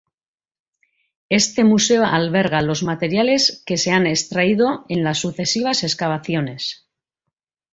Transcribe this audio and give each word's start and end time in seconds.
Este 1.29 1.63
museo 1.63 2.03
alberga 2.03 2.63
los 2.63 2.81
materiales 2.81 3.61
que 3.67 3.77
se 3.77 3.91
han 3.91 4.07
extraído 4.07 4.83
en 4.89 5.03
las 5.03 5.19
sucesivas 5.19 5.83
excavaciones. 5.83 6.87